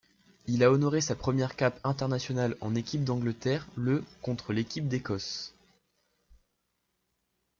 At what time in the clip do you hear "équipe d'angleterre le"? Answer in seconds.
2.73-4.03